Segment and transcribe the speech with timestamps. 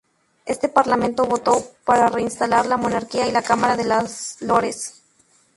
[0.47, 5.03] Este parlamento votó para reinstalar la monarquía y la Cámara de los Lores.